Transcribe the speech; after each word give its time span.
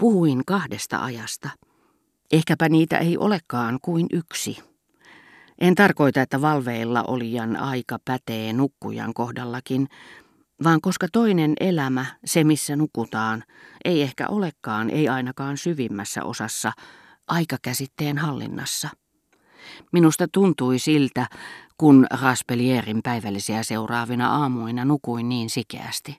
Puhuin 0.00 0.42
kahdesta 0.46 1.04
ajasta. 1.04 1.50
Ehkäpä 2.32 2.68
niitä 2.68 2.98
ei 2.98 3.18
olekaan 3.18 3.78
kuin 3.82 4.06
yksi. 4.12 4.58
En 5.58 5.74
tarkoita, 5.74 6.22
että 6.22 6.40
valveilla 6.40 7.02
olijan 7.02 7.56
aika 7.56 7.98
pätee 8.04 8.52
nukkujan 8.52 9.14
kohdallakin, 9.14 9.88
vaan 10.64 10.80
koska 10.80 11.06
toinen 11.12 11.52
elämä, 11.60 12.06
se 12.24 12.44
missä 12.44 12.76
nukutaan, 12.76 13.44
ei 13.84 14.02
ehkä 14.02 14.26
olekaan, 14.28 14.90
ei 14.90 15.08
ainakaan 15.08 15.56
syvimmässä 15.56 16.24
osassa, 16.24 16.72
aikakäsitteen 17.28 18.18
hallinnassa. 18.18 18.88
Minusta 19.92 20.28
tuntui 20.32 20.78
siltä, 20.78 21.26
kun 21.78 22.06
Raspelierin 22.22 23.00
päivällisiä 23.02 23.62
seuraavina 23.62 24.34
aamuina 24.36 24.84
nukuin 24.84 25.28
niin 25.28 25.50
sikeästi. 25.50 26.16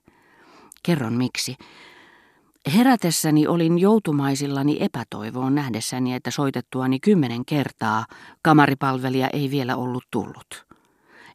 Kerron 0.83 1.13
miksi. 1.13 1.55
Herätessäni 2.69 3.47
olin 3.47 3.79
joutumaisillani 3.79 4.77
epätoivoon 4.79 5.55
nähdessäni, 5.55 6.13
että 6.13 6.31
soitettuani 6.31 6.99
kymmenen 6.99 7.45
kertaa 7.45 8.05
kamaripalvelija 8.41 9.29
ei 9.33 9.51
vielä 9.51 9.75
ollut 9.75 10.03
tullut. 10.11 10.67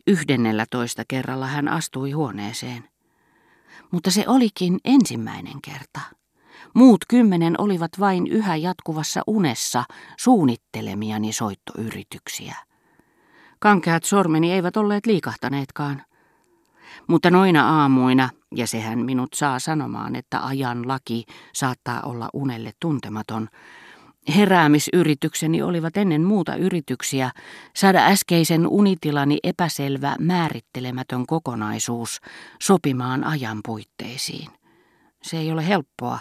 Yhdennellä 0.07 0.67
toista 0.71 1.03
kerralla 1.09 1.47
hän 1.47 1.69
astui 1.69 2.11
huoneeseen. 2.11 2.89
Mutta 3.91 4.11
se 4.11 4.25
olikin 4.27 4.79
ensimmäinen 4.85 5.63
kerta. 5.63 6.01
Muut 6.75 7.05
kymmenen 7.09 7.61
olivat 7.61 7.91
vain 8.01 8.27
yhä 8.27 8.57
jatkuvassa 8.57 9.23
unessa 9.27 9.85
suunnittelemiani 10.19 11.33
soittoyrityksiä. 11.33 12.57
Kankeat 13.59 14.05
sormeni 14.05 14.53
eivät 14.53 14.77
olleet 14.77 15.07
liikahtaneetkaan. 15.07 16.03
Mutta 17.07 17.31
noina 17.31 17.81
aamuina, 17.81 18.31
ja 18.55 18.67
sehän 18.67 18.99
minut 18.99 19.35
saa 19.35 19.59
sanomaan, 19.59 20.17
että 20.17 20.47
ajan 20.47 20.89
laki 20.89 21.25
saattaa 21.55 22.01
olla 22.03 22.29
unelle 22.33 22.73
tuntematon, 22.81 23.49
heräämisyritykseni 24.37 25.63
olivat 25.63 25.97
ennen 25.97 26.25
muuta 26.25 26.57
yrityksiä 26.57 27.31
saada 27.77 28.07
äskeisen 28.07 28.67
unitilani 28.67 29.39
epäselvä 29.43 30.17
määrittelemätön 30.21 31.27
kokonaisuus 31.27 32.21
sopimaan 32.63 33.25
ajan 33.25 33.61
puitteisiin. 33.67 34.49
Se 35.23 35.39
ei 35.39 35.53
ole 35.53 35.69
helppoa. 35.69 36.19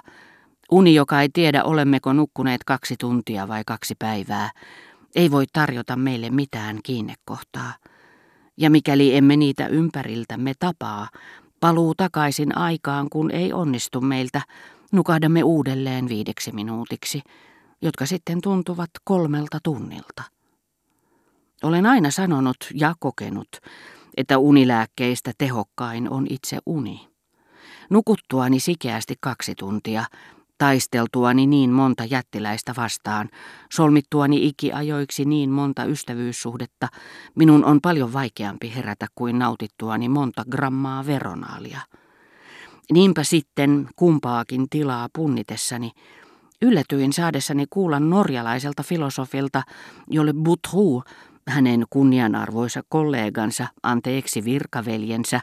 Uni, 0.71 0.95
joka 0.95 1.21
ei 1.21 1.29
tiedä 1.33 1.63
olemmeko 1.63 2.13
nukkuneet 2.13 2.63
kaksi 2.63 2.95
tuntia 2.99 3.47
vai 3.47 3.63
kaksi 3.65 3.95
päivää, 3.99 4.49
ei 5.15 5.31
voi 5.31 5.45
tarjota 5.53 5.95
meille 5.95 6.29
mitään 6.29 6.79
kiinnekohtaa. 6.83 7.73
Ja 8.57 8.69
mikäli 8.69 9.15
emme 9.15 9.37
niitä 9.37 9.67
ympäriltämme 9.67 10.53
tapaa, 10.59 11.09
paluu 11.59 11.95
takaisin 11.95 12.57
aikaan, 12.57 13.09
kun 13.09 13.31
ei 13.31 13.53
onnistu 13.53 14.01
meiltä, 14.01 14.41
nukahdamme 14.91 15.43
uudelleen 15.43 16.09
viideksi 16.09 16.51
minuutiksi, 16.51 17.21
jotka 17.81 18.05
sitten 18.05 18.41
tuntuvat 18.41 18.89
kolmelta 19.03 19.59
tunnilta. 19.63 20.23
Olen 21.63 21.85
aina 21.85 22.11
sanonut 22.11 22.57
ja 22.73 22.95
kokenut, 22.99 23.47
että 24.17 24.37
unilääkkeistä 24.37 25.31
tehokkain 25.37 26.09
on 26.09 26.27
itse 26.29 26.57
uni. 26.65 27.07
Nukuttuani 27.89 28.59
sikeästi 28.59 29.15
kaksi 29.19 29.55
tuntia, 29.55 30.05
taisteltuani 30.57 31.47
niin 31.47 31.69
monta 31.69 32.03
jättiläistä 32.05 32.73
vastaan, 32.77 33.29
solmittuani 33.71 34.47
ikiajoiksi 34.47 35.25
niin 35.25 35.49
monta 35.49 35.85
ystävyyssuhdetta, 35.85 36.87
minun 37.35 37.65
on 37.65 37.81
paljon 37.81 38.13
vaikeampi 38.13 38.75
herätä 38.75 39.07
kuin 39.15 39.39
nautittuani 39.39 40.09
monta 40.09 40.43
grammaa 40.51 41.05
veronaalia. 41.05 41.79
Niinpä 42.91 43.23
sitten 43.23 43.89
kumpaakin 43.95 44.69
tilaa 44.69 45.09
punnitessani, 45.15 45.91
yllätyin 46.61 47.13
saadessani 47.13 47.65
kuulla 47.69 47.99
norjalaiselta 47.99 48.83
filosofilta, 48.83 49.63
jolle 50.09 50.33
Buthu, 50.33 51.03
hänen 51.47 51.85
kunnianarvoisa 51.89 52.81
kollegansa, 52.89 53.67
anteeksi 53.83 54.45
virkaveljensä, 54.45 55.41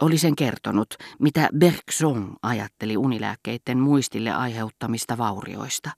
oli 0.00 0.18
sen 0.18 0.36
kertonut, 0.36 0.94
mitä 1.18 1.48
Bergson 1.58 2.36
ajatteli 2.42 2.96
unilääkkeiden 2.96 3.78
muistille 3.78 4.30
aiheuttamista 4.30 5.18
vaurioista. 5.18 5.90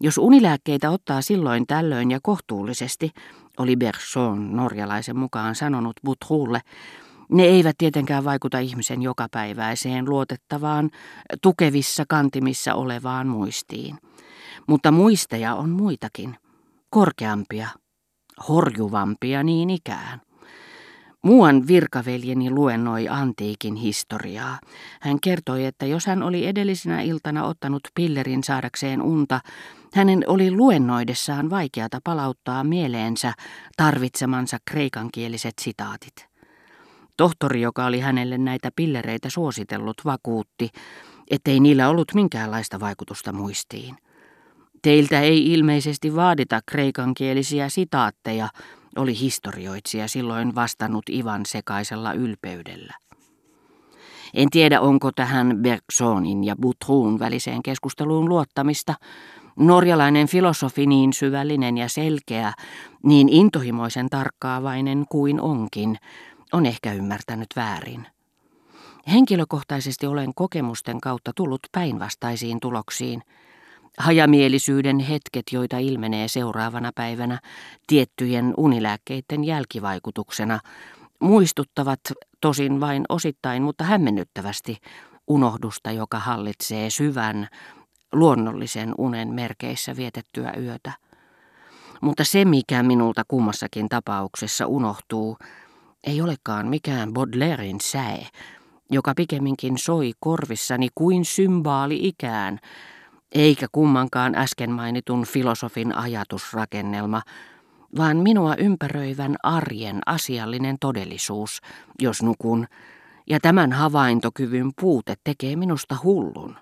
Jos 0.00 0.18
unilääkkeitä 0.18 0.90
ottaa 0.90 1.22
silloin 1.22 1.66
tällöin 1.66 2.10
ja 2.10 2.18
kohtuullisesti, 2.22 3.10
oli 3.58 3.76
Bergson 3.76 4.56
norjalaisen 4.56 5.16
mukaan 5.16 5.54
sanonut 5.54 5.96
Buthulle, 6.04 6.60
ne 7.30 7.42
eivät 7.42 7.78
tietenkään 7.78 8.24
vaikuta 8.24 8.58
ihmisen 8.58 9.02
jokapäiväiseen 9.02 10.10
luotettavaan, 10.10 10.90
tukevissa 11.42 12.04
kantimissa 12.08 12.74
olevaan 12.74 13.28
muistiin. 13.28 13.98
Mutta 14.66 14.90
muisteja 14.90 15.54
on 15.54 15.70
muitakin, 15.70 16.36
korkeampia, 16.90 17.68
horjuvampia 18.48 19.42
niin 19.42 19.70
ikään. 19.70 20.27
Muuan 21.22 21.66
virkaveljeni 21.66 22.50
luennoi 22.50 23.08
antiikin 23.08 23.74
historiaa. 23.74 24.58
Hän 25.00 25.20
kertoi, 25.20 25.64
että 25.64 25.86
jos 25.86 26.06
hän 26.06 26.22
oli 26.22 26.46
edellisenä 26.46 27.02
iltana 27.02 27.44
ottanut 27.44 27.82
pillerin 27.94 28.44
saadakseen 28.44 29.02
unta, 29.02 29.40
hänen 29.94 30.24
oli 30.26 30.50
luennoidessaan 30.50 31.50
vaikeata 31.50 32.00
palauttaa 32.04 32.64
mieleensä 32.64 33.32
tarvitsemansa 33.76 34.56
kreikankieliset 34.70 35.54
sitaatit. 35.60 36.28
Tohtori, 37.16 37.60
joka 37.60 37.86
oli 37.86 38.00
hänelle 38.00 38.38
näitä 38.38 38.70
pillereitä 38.76 39.30
suositellut, 39.30 39.96
vakuutti, 40.04 40.70
ettei 41.30 41.60
niillä 41.60 41.88
ollut 41.88 42.14
minkäänlaista 42.14 42.80
vaikutusta 42.80 43.32
muistiin. 43.32 43.96
Teiltä 44.82 45.20
ei 45.20 45.52
ilmeisesti 45.52 46.16
vaadita 46.16 46.60
kreikankielisiä 46.66 47.68
sitaatteja, 47.68 48.48
oli 48.98 49.20
historioitsija 49.20 50.08
silloin 50.08 50.54
vastannut 50.54 51.08
Ivan 51.08 51.46
sekaisella 51.46 52.12
ylpeydellä. 52.12 52.94
En 54.34 54.50
tiedä, 54.50 54.80
onko 54.80 55.12
tähän 55.12 55.58
Bergsonin 55.62 56.44
ja 56.44 56.56
Butruun 56.56 57.18
väliseen 57.18 57.62
keskusteluun 57.62 58.28
luottamista. 58.28 58.94
Norjalainen 59.56 60.26
filosofi 60.26 60.86
niin 60.86 61.12
syvällinen 61.12 61.78
ja 61.78 61.88
selkeä, 61.88 62.52
niin 63.02 63.28
intohimoisen 63.28 64.10
tarkkaavainen 64.10 65.04
kuin 65.08 65.40
onkin, 65.40 65.96
on 66.52 66.66
ehkä 66.66 66.92
ymmärtänyt 66.92 67.48
väärin. 67.56 68.06
Henkilökohtaisesti 69.12 70.06
olen 70.06 70.34
kokemusten 70.34 71.00
kautta 71.00 71.32
tullut 71.36 71.60
päinvastaisiin 71.72 72.60
tuloksiin– 72.60 73.22
Hajamielisyyden 73.98 74.98
hetket, 74.98 75.44
joita 75.52 75.78
ilmenee 75.78 76.28
seuraavana 76.28 76.92
päivänä 76.94 77.40
tiettyjen 77.86 78.54
unilääkkeiden 78.56 79.44
jälkivaikutuksena, 79.44 80.60
muistuttavat 81.20 82.00
tosin 82.40 82.80
vain 82.80 83.04
osittain, 83.08 83.62
mutta 83.62 83.84
hämmennyttävästi 83.84 84.76
unohdusta, 85.26 85.90
joka 85.90 86.18
hallitsee 86.18 86.90
syvän, 86.90 87.48
luonnollisen 88.12 88.94
unen 88.98 89.28
merkeissä 89.34 89.96
vietettyä 89.96 90.52
yötä. 90.60 90.92
Mutta 92.00 92.24
se, 92.24 92.44
mikä 92.44 92.82
minulta 92.82 93.22
kummassakin 93.28 93.88
tapauksessa 93.88 94.66
unohtuu, 94.66 95.36
ei 96.04 96.20
olekaan 96.20 96.68
mikään 96.68 97.12
Baudelairein 97.12 97.80
säe, 97.80 98.26
joka 98.90 99.12
pikemminkin 99.16 99.78
soi 99.78 100.12
korvissani 100.20 100.88
kuin 100.94 101.24
symbaali 101.24 101.98
ikään, 102.02 102.58
eikä 103.32 103.66
kummankaan 103.72 104.34
äsken 104.34 104.70
mainitun 104.70 105.24
filosofin 105.26 105.94
ajatusrakennelma, 105.94 107.22
vaan 107.96 108.16
minua 108.16 108.54
ympäröivän 108.54 109.36
arjen 109.42 110.00
asiallinen 110.06 110.76
todellisuus, 110.80 111.60
jos 112.02 112.22
nukun, 112.22 112.66
ja 113.30 113.40
tämän 113.40 113.72
havaintokyvyn 113.72 114.70
puute 114.80 115.14
tekee 115.24 115.56
minusta 115.56 115.96
hullun. 116.02 116.56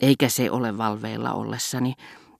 Eikä 0.00 0.28
se 0.28 0.50
ole 0.50 0.78
valveilla 0.78 1.32
ollessani, 1.32 1.94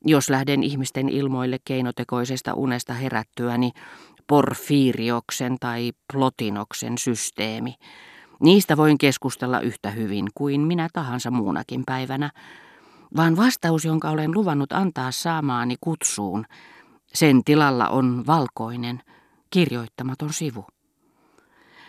jos 0.05 0.31
lähden 0.31 0.63
ihmisten 0.63 1.09
ilmoille 1.09 1.59
keinotekoisesta 1.65 2.55
unesta 2.55 2.93
herättyäni 2.93 3.71
porfiirioksen 4.27 5.57
tai 5.61 5.93
plotinoksen 6.13 6.99
systeemi. 6.99 7.75
Niistä 8.41 8.77
voin 8.77 8.99
keskustella 8.99 9.61
yhtä 9.61 9.91
hyvin 9.91 10.29
kuin 10.35 10.61
minä 10.61 10.89
tahansa 10.93 11.31
muunakin 11.31 11.83
päivänä, 11.87 12.31
vaan 13.17 13.37
vastaus, 13.37 13.85
jonka 13.85 14.11
olen 14.11 14.35
luvannut 14.35 14.73
antaa 14.73 15.11
saamaani 15.11 15.77
kutsuun, 15.81 16.45
sen 17.15 17.45
tilalla 17.45 17.89
on 17.89 18.25
valkoinen, 18.27 19.03
kirjoittamaton 19.51 20.33
sivu. 20.33 20.67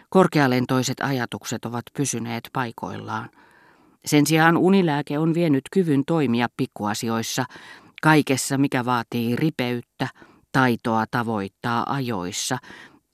Korkealentoiset 0.09 0.99
ajatukset 0.99 1.65
ovat 1.65 1.83
pysyneet 1.97 2.49
paikoillaan. 2.53 3.29
Sen 4.05 4.27
sijaan 4.27 4.57
unilääke 4.57 5.19
on 5.19 5.33
vienyt 5.33 5.63
kyvyn 5.71 6.03
toimia 6.07 6.47
pikkuasioissa, 6.57 7.45
kaikessa 8.01 8.57
mikä 8.57 8.85
vaatii 8.85 9.35
ripeyttä, 9.35 10.07
taitoa 10.51 11.05
tavoittaa 11.11 11.93
ajoissa, 11.93 12.57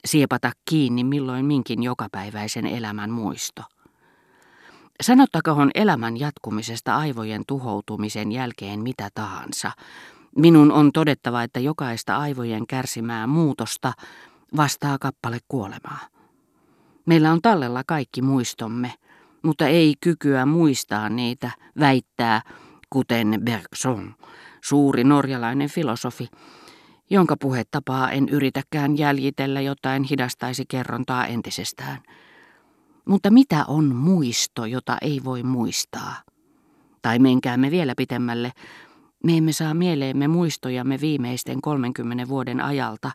siepata 0.05 0.51
kiinni 0.69 1.03
milloin 1.03 1.45
minkin 1.45 1.83
jokapäiväisen 1.83 2.65
elämän 2.65 3.11
muisto. 3.11 3.63
Sanottakoon 5.01 5.71
elämän 5.75 6.19
jatkumisesta 6.19 6.97
aivojen 6.97 7.43
tuhoutumisen 7.47 8.31
jälkeen 8.31 8.79
mitä 8.79 9.09
tahansa. 9.13 9.71
Minun 10.35 10.71
on 10.71 10.91
todettava, 10.91 11.43
että 11.43 11.59
jokaista 11.59 12.17
aivojen 12.17 12.67
kärsimää 12.67 13.27
muutosta 13.27 13.93
vastaa 14.57 14.97
kappale 14.99 15.37
kuolemaa. 15.47 15.99
Meillä 17.05 17.31
on 17.31 17.41
tallella 17.41 17.83
kaikki 17.87 18.21
muistomme, 18.21 18.93
mutta 19.41 19.67
ei 19.67 19.93
kykyä 20.01 20.45
muistaa 20.45 21.09
niitä, 21.09 21.51
väittää, 21.79 22.41
kuten 22.89 23.39
Bergson, 23.43 24.15
suuri 24.63 25.03
norjalainen 25.03 25.69
filosofi, 25.69 26.27
jonka 27.09 27.35
puhetapaa 27.37 28.11
en 28.11 28.29
yritäkään 28.29 28.97
jäljitellä, 28.97 29.61
jotain 29.61 30.03
hidastaisi 30.03 30.65
kerrontaa 30.69 31.25
entisestään. 31.25 31.97
Mutta 33.05 33.31
mitä 33.31 33.65
on 33.67 33.95
muisto, 33.95 34.65
jota 34.65 34.97
ei 35.01 35.21
voi 35.23 35.43
muistaa? 35.43 36.15
Tai 37.01 37.19
menkäämme 37.19 37.71
vielä 37.71 37.93
pitemmälle. 37.97 38.51
Me 39.23 39.37
emme 39.37 39.51
saa 39.51 39.73
mieleemme 39.73 40.27
muistojamme 40.27 41.01
viimeisten 41.01 41.61
30 41.61 42.27
vuoden 42.27 42.61
ajalta, 42.61 43.11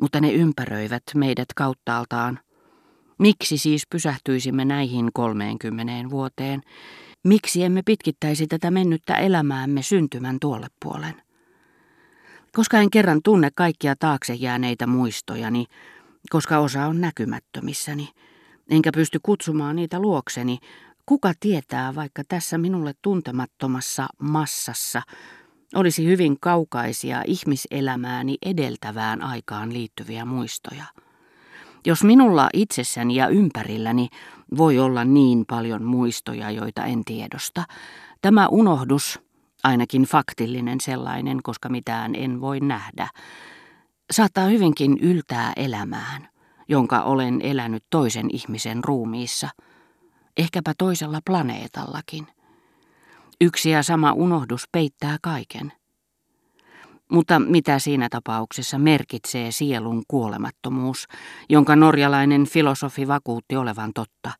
mutta 0.00 0.20
ne 0.20 0.32
ympäröivät 0.32 1.02
meidät 1.14 1.48
kauttaaltaan. 1.56 2.38
Miksi 3.18 3.58
siis 3.58 3.86
pysähtyisimme 3.90 4.64
näihin 4.64 5.10
30 5.14 6.10
vuoteen? 6.10 6.60
Miksi 7.24 7.64
emme 7.64 7.82
pitkittäisi 7.82 8.46
tätä 8.46 8.70
mennyttä 8.70 9.14
elämäämme 9.14 9.82
syntymän 9.82 10.36
tuolle 10.40 10.66
puolen? 10.82 11.22
Koska 12.52 12.78
en 12.78 12.90
kerran 12.90 13.20
tunne 13.24 13.50
kaikkia 13.54 13.96
taakse 13.96 14.34
jääneitä 14.34 14.86
muistojani, 14.86 15.66
koska 16.30 16.58
osa 16.58 16.86
on 16.86 17.00
näkymättömissäni, 17.00 18.08
enkä 18.70 18.90
pysty 18.94 19.20
kutsumaan 19.22 19.76
niitä 19.76 20.00
luokseni, 20.00 20.58
kuka 21.06 21.32
tietää 21.40 21.94
vaikka 21.94 22.22
tässä 22.28 22.58
minulle 22.58 22.94
tuntemattomassa 23.02 24.06
massassa 24.18 25.02
olisi 25.74 26.06
hyvin 26.06 26.40
kaukaisia 26.40 27.22
ihmiselämääni 27.26 28.36
edeltävään 28.46 29.22
aikaan 29.22 29.72
liittyviä 29.72 30.24
muistoja. 30.24 30.84
Jos 31.86 32.04
minulla 32.04 32.48
itsessäni 32.52 33.14
ja 33.14 33.28
ympärilläni 33.28 34.08
voi 34.56 34.78
olla 34.78 35.04
niin 35.04 35.44
paljon 35.46 35.84
muistoja, 35.84 36.50
joita 36.50 36.84
en 36.84 37.04
tiedosta, 37.04 37.64
tämä 38.22 38.48
unohdus, 38.48 39.20
ainakin 39.64 40.02
faktillinen 40.02 40.80
sellainen, 40.80 41.42
koska 41.42 41.68
mitään 41.68 42.14
en 42.14 42.40
voi 42.40 42.60
nähdä, 42.60 43.08
saattaa 44.10 44.46
hyvinkin 44.46 44.98
yltää 44.98 45.52
elämään, 45.56 46.28
jonka 46.68 47.02
olen 47.02 47.40
elänyt 47.42 47.84
toisen 47.90 48.26
ihmisen 48.32 48.84
ruumiissa, 48.84 49.48
ehkäpä 50.36 50.72
toisella 50.78 51.20
planeetallakin. 51.24 52.26
Yksi 53.40 53.70
ja 53.70 53.82
sama 53.82 54.12
unohdus 54.12 54.64
peittää 54.72 55.16
kaiken. 55.22 55.72
Mutta 57.10 57.38
mitä 57.38 57.78
siinä 57.78 58.08
tapauksessa 58.10 58.78
merkitsee 58.78 59.50
sielun 59.50 60.02
kuolemattomuus, 60.08 61.06
jonka 61.48 61.76
norjalainen 61.76 62.46
filosofi 62.46 63.08
vakuutti 63.08 63.56
olevan 63.56 63.92
totta? 63.94 64.30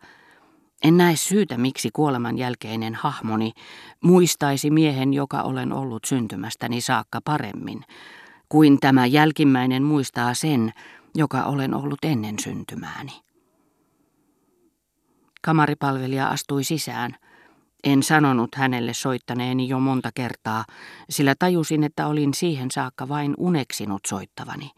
En 0.85 0.97
näe 0.97 1.17
syytä, 1.17 1.59
miksi 1.59 1.91
kuoleman 1.93 2.39
jälkeinen 2.39 2.95
hahmoni 2.95 3.53
muistaisi 4.01 4.71
miehen, 4.71 5.15
joka 5.15 5.43
olen 5.43 5.73
ollut 5.73 6.05
syntymästäni 6.05 6.81
saakka 6.81 7.21
paremmin, 7.25 7.85
kuin 8.49 8.81
tämä 8.81 9.07
jälkimmäinen 9.07 9.83
muistaa 9.83 10.35
sen, 10.35 10.73
joka 11.15 11.45
olen 11.45 11.75
ollut 11.75 11.99
ennen 12.03 12.39
syntymääni. 12.39 13.13
Kamaripalvelija 15.43 16.29
astui 16.29 16.65
sisään. 16.65 17.17
En 17.85 18.03
sanonut 18.03 18.55
hänelle 18.55 18.95
soittaneeni 18.95 19.69
jo 19.69 19.81
monta 19.81 20.11
kertaa, 20.15 20.65
sillä 21.11 21.35
tajusin, 21.39 21.85
että 21.85 22.07
olin 22.07 22.35
siihen 22.35 22.71
saakka 22.71 23.09
vain 23.09 23.35
uneksinut 23.39 24.01
soittavani. 24.07 24.71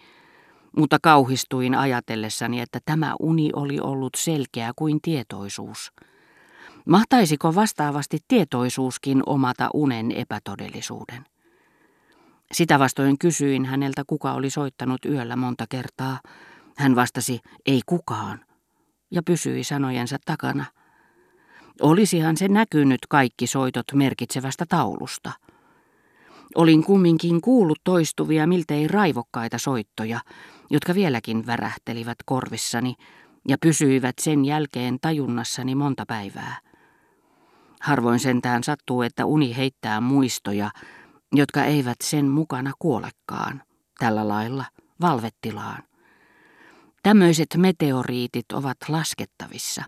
Mutta 0.77 0.99
kauhistuin 1.03 1.75
ajatellessani, 1.75 2.61
että 2.61 2.79
tämä 2.85 3.15
uni 3.21 3.51
oli 3.53 3.81
ollut 3.81 4.15
selkeä 4.17 4.73
kuin 4.77 4.99
tietoisuus. 5.03 5.93
Mahtaisiko 6.87 7.55
vastaavasti 7.55 8.19
tietoisuuskin 8.29 9.23
omata 9.27 9.71
unen 9.75 10.13
epätodellisuuden? 10.13 11.25
Sitä 12.53 12.79
vastoin 12.79 13.19
kysyin 13.19 13.65
häneltä, 13.65 14.03
kuka 14.07 14.33
oli 14.33 14.51
soittanut 14.51 15.05
yöllä 15.05 15.37
monta 15.37 15.65
kertaa. 15.69 16.21
Hän 16.77 16.97
vastasi, 16.97 17.41
ei 17.67 17.81
kukaan, 17.87 18.45
ja 19.11 19.23
pysyi 19.23 19.65
sanojensa 19.65 20.17
takana. 20.25 20.65
Olisihan 21.83 22.37
se 22.37 22.49
näkynyt 22.49 23.01
kaikki 23.09 23.47
soitot 23.47 23.87
merkitsevästä 23.95 24.65
taulusta. 24.69 25.33
Olin 26.55 26.85
kumminkin 26.85 27.41
kuullut 27.41 27.79
toistuvia 27.85 28.47
miltei 28.47 28.89
raivokkaita 28.89 29.59
soittoja, 29.59 30.21
jotka 30.71 30.95
vieläkin 30.95 31.47
värähtelivät 31.47 32.19
korvissani 32.25 32.95
ja 33.49 33.57
pysyivät 33.63 34.15
sen 34.21 34.45
jälkeen 34.45 34.99
tajunnassani 35.01 35.75
monta 35.75 36.05
päivää. 36.07 36.57
Harvoin 37.81 38.19
sentään 38.19 38.65
sattuu, 38.65 39.03
että 39.03 39.25
uni 39.25 39.57
heittää 39.57 40.01
muistoja, 40.01 40.71
jotka 41.33 41.65
eivät 41.65 41.97
sen 42.03 42.27
mukana 42.27 42.73
kuolekaan, 42.79 43.63
tällä 43.99 44.29
lailla 44.29 44.65
valvettilaan. 45.01 45.83
Tämmöiset 47.03 47.49
meteoriitit 47.57 48.53
ovat 48.53 48.77
laskettavissa. 48.89 49.85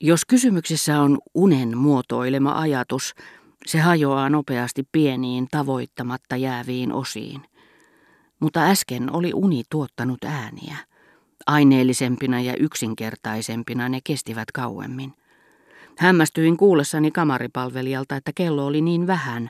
Jos 0.00 0.24
kysymyksessä 0.24 1.00
on 1.00 1.18
unen 1.34 1.78
muotoilema 1.78 2.58
ajatus, 2.58 3.14
se 3.66 3.78
hajoaa 3.80 4.30
nopeasti 4.30 4.88
pieniin 4.92 5.48
tavoittamatta 5.50 6.36
jääviin 6.36 6.92
osiin. 6.92 7.42
Mutta 8.40 8.64
äsken 8.64 9.12
oli 9.12 9.30
uni 9.34 9.62
tuottanut 9.70 10.24
ääniä. 10.24 10.76
Aineellisempina 11.46 12.40
ja 12.40 12.56
yksinkertaisempina 12.56 13.88
ne 13.88 14.00
kestivät 14.04 14.52
kauemmin. 14.52 15.14
Hämmästyin 15.98 16.56
kuullessani 16.56 17.10
kamaripalvelijalta, 17.10 18.16
että 18.16 18.32
kello 18.34 18.66
oli 18.66 18.80
niin 18.80 19.06
vähän, 19.06 19.48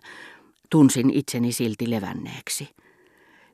tunsin 0.71 1.11
itseni 1.11 1.53
silti 1.53 1.91
levänneeksi. 1.91 2.69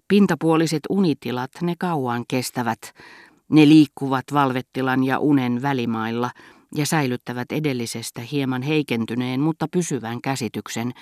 Pintapuoliset 0.09 0.83
unitilat 0.89 1.51
ne 1.63 1.75
kauan 1.79 2.25
kestävät, 2.29 2.95
ne 3.49 3.69
liikkuvat 3.69 4.25
valvettilan 4.33 5.05
ja 5.05 5.19
unen 5.19 5.63
välimailla 5.63 6.31
ja 6.75 6.87
säilyttävät 6.87 7.53
edellisestä 7.53 8.21
hieman 8.21 8.63
heikentyneen, 8.63 9.41
mutta 9.41 9.69
pysyvän 9.69 10.21
käsityksen, 10.23 10.93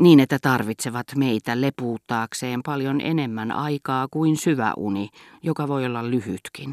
niin 0.00 0.20
että 0.20 0.38
tarvitsevat 0.42 1.06
meitä 1.16 1.60
lepuuttaakseen 1.60 2.62
paljon 2.62 3.00
enemmän 3.00 3.52
aikaa 3.52 4.08
kuin 4.10 4.36
syvä 4.36 4.72
uni, 4.76 5.08
joka 5.42 5.68
voi 5.68 5.86
olla 5.86 6.10
lyhytkin. 6.10 6.68